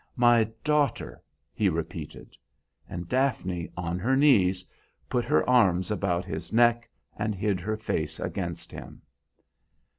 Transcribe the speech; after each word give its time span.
My 0.15 0.45
daughter!" 0.63 1.21
he 1.53 1.69
repeated. 1.69 2.35
And 2.89 3.07
Daphne, 3.07 3.69
on 3.77 3.99
her 3.99 4.15
knees, 4.15 4.65
put 5.11 5.25
her 5.25 5.47
arms 5.47 5.91
about 5.91 6.25
his 6.25 6.51
neck 6.51 6.89
and 7.17 7.35
hid 7.35 7.59
her 7.59 7.77
face 7.77 8.19
against 8.19 8.71
him. 8.71 9.03